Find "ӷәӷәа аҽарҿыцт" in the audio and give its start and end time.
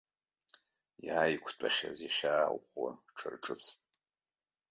2.57-3.79